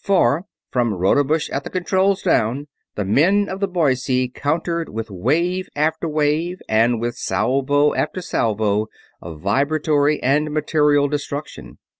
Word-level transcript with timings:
For 0.03 0.47
from 0.71 0.95
Rodebush 0.95 1.51
at 1.51 1.63
the 1.63 1.69
controls 1.69 2.23
down, 2.23 2.65
the 2.95 3.05
men 3.05 3.47
of 3.47 3.59
the 3.59 3.67
Boise 3.67 4.29
countered 4.29 4.89
with 4.89 5.11
wave 5.11 5.69
after 5.75 6.09
wave 6.09 6.57
and 6.67 6.99
with 6.99 7.13
salvo 7.15 7.93
after 7.93 8.19
salvo 8.19 8.87
of 9.21 9.41
vibratory 9.41 10.19
and 10.23 10.49
material 10.49 11.07
destruction. 11.07 11.77